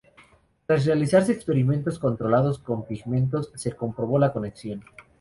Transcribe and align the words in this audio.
Tras 0.65 0.87
realizarse 0.87 1.31
experimentos 1.31 1.99
controlados 1.99 2.57
con 2.57 2.87
pigmentos 2.87 3.51
se 3.53 3.75
comprobó 3.75 4.17
la 4.17 4.33
conexión. 4.33 4.83